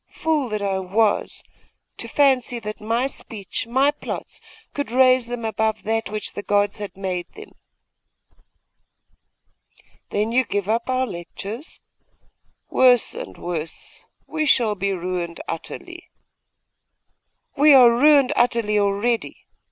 Fool 0.09 0.49
that 0.49 0.63
I 0.63 0.79
was, 0.79 1.43
to 1.97 2.07
fancy 2.07 2.57
that 2.57 2.81
my 2.81 3.05
speech, 3.05 3.67
my 3.67 3.91
plots, 3.91 4.41
could 4.73 4.89
raise 4.89 5.27
them 5.27 5.45
above 5.45 5.83
that 5.83 6.09
which 6.09 6.33
the 6.33 6.41
gods 6.41 6.79
had 6.79 6.97
made 6.97 7.31
them!' 7.33 7.51
'Then 10.09 10.31
you 10.31 10.43
give 10.43 10.67
up 10.67 10.89
our 10.89 11.05
lectures? 11.05 11.81
Worse 12.71 13.13
and 13.13 13.37
worse! 13.37 14.03
We 14.25 14.47
shall 14.47 14.73
be 14.73 14.91
ruined 14.91 15.39
utterly!' 15.47 16.09
'We 17.55 17.71
are 17.75 17.91
ruined 17.91 18.33
utterly 18.35 18.79
already. 18.79 19.45